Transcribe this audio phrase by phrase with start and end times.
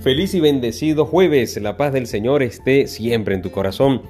[0.00, 4.00] Feliz y bendecido jueves, la paz del Señor esté siempre en tu corazón.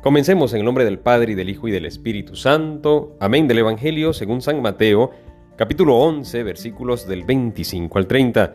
[0.00, 3.16] Comencemos en el nombre del Padre y del Hijo y del Espíritu Santo.
[3.18, 5.10] Amén del Evangelio según San Mateo,
[5.56, 8.54] capítulo 11, versículos del 25 al 30.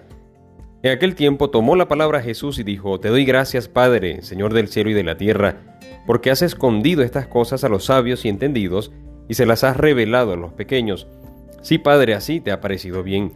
[0.83, 4.69] En aquel tiempo tomó la palabra Jesús y dijo, Te doy gracias, Padre, Señor del
[4.69, 8.93] cielo y de la tierra, porque has escondido estas cosas a los sabios y entendidos,
[9.27, 11.05] y se las has revelado a los pequeños.
[11.61, 13.33] Sí, Padre, así te ha parecido bien.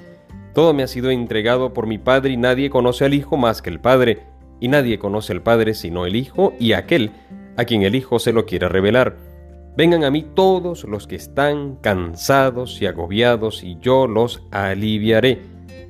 [0.54, 3.70] Todo me ha sido entregado por mi Padre y nadie conoce al Hijo más que
[3.70, 4.24] el Padre,
[4.60, 7.12] y nadie conoce al Padre sino el Hijo y aquel
[7.58, 9.16] a quien el Hijo se lo quiera revelar.
[9.78, 15.42] Vengan a mí todos los que están cansados y agobiados, y yo los aliviaré.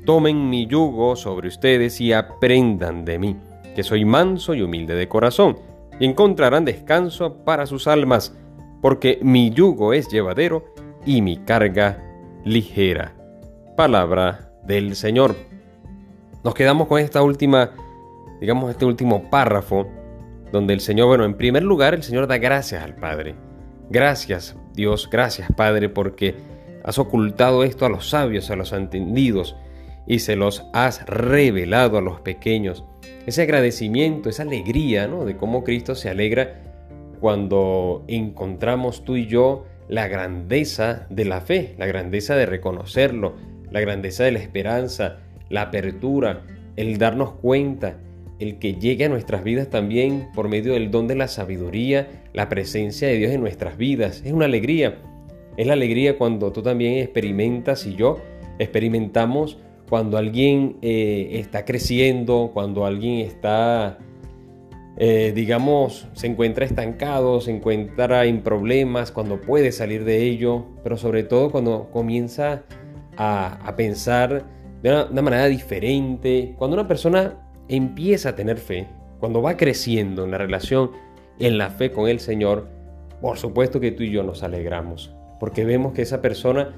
[0.05, 3.37] Tomen mi yugo sobre ustedes y aprendan de mí,
[3.75, 5.57] que soy manso y humilde de corazón,
[5.99, 8.37] y encontrarán descanso para sus almas,
[8.81, 10.65] porque mi yugo es llevadero
[11.05, 12.03] y mi carga
[12.45, 13.15] ligera.
[13.75, 15.35] Palabra del Señor.
[16.43, 17.71] Nos quedamos con esta última,
[18.39, 19.87] digamos, este último párrafo,
[20.51, 23.35] donde el Señor, bueno, en primer lugar, el Señor da gracias al Padre.
[23.89, 26.35] Gracias, Dios, gracias, Padre, porque
[26.83, 29.55] has ocultado esto a los sabios, a los entendidos,
[30.07, 32.83] y se los has revelado a los pequeños.
[33.25, 35.25] Ese agradecimiento, esa alegría, ¿no?
[35.25, 36.61] De cómo Cristo se alegra
[37.19, 43.35] cuando encontramos tú y yo la grandeza de la fe, la grandeza de reconocerlo,
[43.71, 45.19] la grandeza de la esperanza,
[45.49, 46.43] la apertura,
[46.75, 47.97] el darnos cuenta,
[48.39, 52.49] el que llegue a nuestras vidas también por medio del don de la sabiduría, la
[52.49, 54.21] presencia de Dios en nuestras vidas.
[54.25, 54.99] Es una alegría.
[55.57, 58.19] Es la alegría cuando tú también experimentas y yo
[58.57, 59.57] experimentamos
[59.89, 63.97] cuando alguien eh, está creciendo, cuando alguien está,
[64.97, 70.95] eh, digamos, se encuentra estancado, se encuentra en problemas, cuando puede salir de ello, pero
[70.95, 72.63] sobre todo cuando comienza a,
[73.75, 74.45] pensar
[74.81, 76.55] de una, manera diferente.
[76.57, 77.35] Cuando una persona
[77.67, 78.87] empieza a tener fe,
[79.19, 80.91] cuando va creciendo en la relación,
[81.39, 82.67] en la fe con el Señor,
[83.21, 86.73] por supuesto que tú y yo nos alegramos, porque vemos que esa persona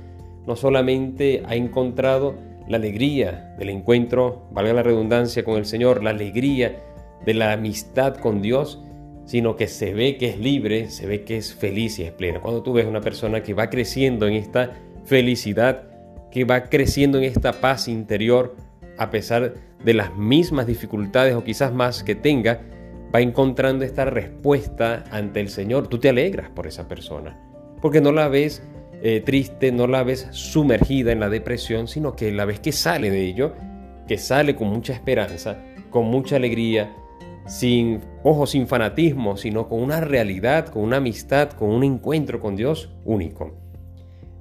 [0.46, 2.36] no solamente ha encontrado
[2.68, 6.82] la alegría del encuentro, valga la redundancia, con el Señor, la alegría
[7.26, 8.82] de la amistad con Dios,
[9.26, 12.42] sino que se ve que es libre, se ve que es feliz y es plena.
[12.42, 14.72] Cuando tú ves una persona que va creciendo en esta
[15.06, 15.93] felicidad,
[16.34, 18.56] que va creciendo en esta paz interior
[18.98, 19.54] a pesar
[19.86, 22.62] de las mismas dificultades o quizás más que tenga,
[23.14, 25.88] va encontrando esta respuesta ante el Señor.
[25.88, 27.40] Tú te alegras por esa persona,
[27.84, 28.64] porque no la ves
[29.04, 33.12] eh, triste, no la ves sumergida en la depresión, sino que la ves que sale
[33.12, 33.54] de ello,
[34.08, 35.60] que sale con mucha esperanza,
[35.92, 36.96] con mucha alegría,
[37.46, 42.56] sin, ojo, sin fanatismo, sino con una realidad, con una amistad, con un encuentro con
[42.56, 43.63] Dios único.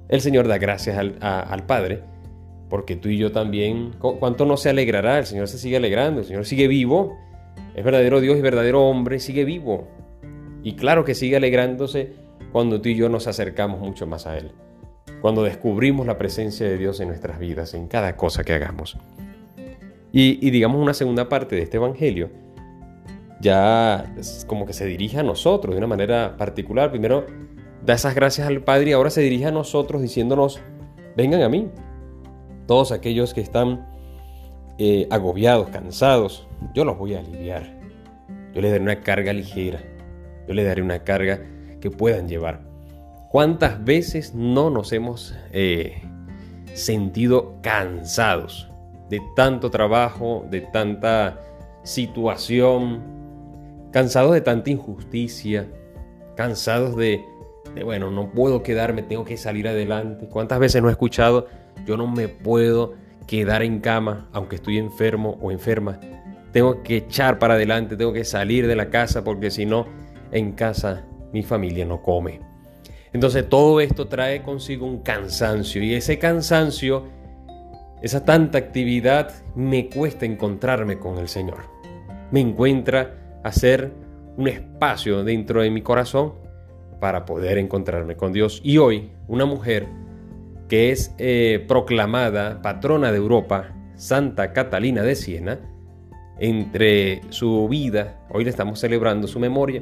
[0.09, 2.01] El Señor da gracias al, Padre,
[2.69, 5.19] porque tú y yo también, ¿cuánto no se alegrará?
[5.19, 7.17] El Señor se sigue alegrando, el Señor sigue vivo,
[7.75, 9.87] es verdadero Dios y verdadero hombre, sigue vivo.
[10.63, 12.13] Y claro que sigue alegrándose
[12.51, 14.51] cuando tú y yo nos acercamos mucho más a Él,
[15.21, 18.97] cuando descubrimos la presencia de Dios en nuestras vidas, en cada cosa que hagamos.
[20.15, 22.29] Y, digamos una segunda parte de este Evangelio,
[23.41, 24.13] ya
[24.45, 26.91] como que se dirige a nosotros de una manera particular.
[26.91, 27.25] Primero,
[27.85, 30.61] da esas gracias al Padre y ahora se dirige a nosotros diciéndonos,
[31.15, 31.69] vengan a mí,
[32.67, 33.87] todos aquellos que están
[34.77, 37.77] eh, agobiados, cansados, yo los voy a aliviar.
[38.53, 39.81] Yo les daré una carga ligera,
[40.47, 41.41] yo les daré una carga
[41.81, 42.61] que puedan llevar.
[43.31, 46.01] ¿Cuántas veces no nos hemos eh,
[46.73, 48.69] sentido cansados
[49.09, 51.39] de tanto trabajo, de tanta
[51.83, 53.01] situación,
[53.91, 55.67] cansados de tanta injusticia,
[56.35, 57.25] cansados de
[57.83, 60.27] bueno, no puedo quedarme, tengo que salir adelante.
[60.27, 61.47] ¿Cuántas veces no he escuchado,
[61.85, 62.93] yo no me puedo
[63.27, 65.99] quedar en cama aunque estoy enfermo o enferma?
[66.51, 69.87] Tengo que echar para adelante, tengo que salir de la casa porque si no,
[70.31, 72.41] en casa mi familia no come.
[73.11, 77.05] Entonces todo esto trae consigo un cansancio y ese cansancio,
[78.01, 81.69] esa tanta actividad, me cuesta encontrarme con el Señor.
[82.31, 83.91] Me encuentra hacer
[84.35, 86.42] un espacio dentro de mi corazón
[87.03, 88.61] para poder encontrarme con Dios.
[88.63, 89.87] Y hoy, una mujer
[90.69, 95.59] que es eh, proclamada patrona de Europa, Santa Catalina de Siena,
[96.39, 99.81] entre su vida, hoy le estamos celebrando su memoria,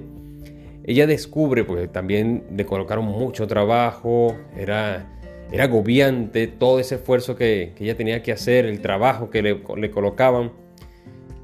[0.83, 5.07] ella descubre, porque también le colocaron mucho trabajo, era,
[5.51, 10.53] era agobiante todo ese esfuerzo que, ella tenía que hacer, el trabajo que le, colocaban.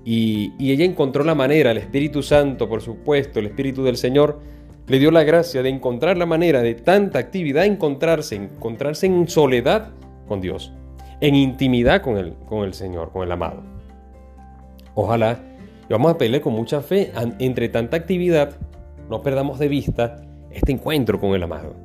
[0.04, 4.57] Y, y, ella encontró la manera, el Espíritu Santo, por supuesto, el Espíritu del Señor,
[4.88, 9.90] le dio la gracia de encontrar la manera de tanta actividad, encontrarse, encontrarse en soledad
[10.28, 10.72] con Dios,
[11.20, 13.64] en intimidad con el, con el Señor, con el amado.
[14.96, 15.40] Ojalá,
[15.90, 18.56] y vamos a pedirle con mucha fe, entre tanta actividad,
[19.10, 21.76] no perdamos de vista este encuentro con el amado,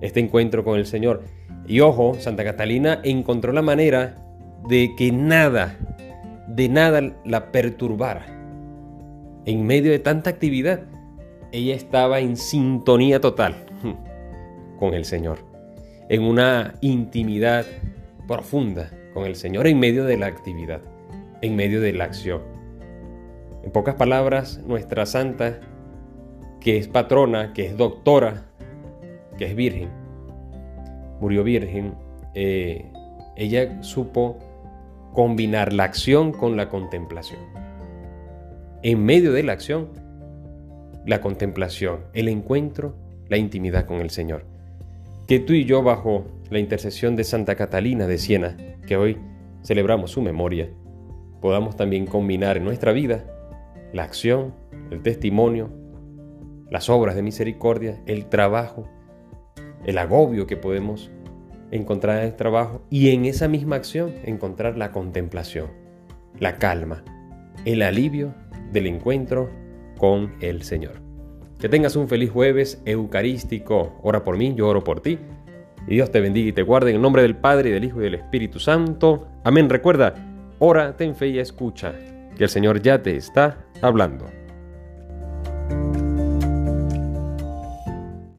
[0.00, 1.24] este encuentro con el Señor.
[1.66, 4.16] Y ojo, Santa Catalina encontró la manera
[4.68, 5.76] de que nada,
[6.48, 8.26] de nada la perturbara.
[9.44, 10.80] En medio de tanta actividad,
[11.52, 13.66] ella estaba en sintonía total
[14.78, 15.38] con el Señor,
[16.08, 17.66] en una intimidad
[18.26, 20.80] profunda con el Señor en medio de la actividad,
[21.40, 22.42] en medio de la acción.
[23.64, 25.60] En pocas palabras, nuestra santa,
[26.60, 28.44] que es patrona, que es doctora,
[29.38, 29.88] que es virgen,
[31.20, 31.94] murió virgen,
[32.34, 32.92] eh,
[33.36, 34.38] ella supo
[35.12, 37.40] combinar la acción con la contemplación.
[38.82, 39.88] En medio de la acción,
[41.06, 42.96] la contemplación, el encuentro,
[43.28, 44.44] la intimidad con el Señor.
[45.26, 48.56] Que tú y yo, bajo la intercesión de Santa Catalina de Siena,
[48.86, 49.18] que hoy
[49.62, 50.68] celebramos su memoria,
[51.40, 53.24] podamos también combinar en nuestra vida
[53.92, 54.54] la acción,
[54.90, 55.70] el testimonio,
[56.70, 58.88] las obras de misericordia, el trabajo,
[59.84, 61.10] el agobio que podemos
[61.70, 65.68] encontrar en el trabajo y en esa misma acción encontrar la contemplación,
[66.38, 67.04] la calma,
[67.64, 68.34] el alivio
[68.72, 69.50] del encuentro
[69.98, 70.94] con el Señor.
[71.58, 73.98] Que tengas un feliz jueves eucarístico.
[74.02, 75.18] Ora por mí, yo oro por ti.
[75.88, 78.04] Y Dios te bendiga y te guarde en el nombre del Padre, del Hijo y
[78.04, 79.28] del Espíritu Santo.
[79.44, 79.70] Amén.
[79.70, 80.14] Recuerda,
[80.58, 81.94] ora, ten fe y escucha,
[82.36, 84.26] que el Señor ya te está hablando.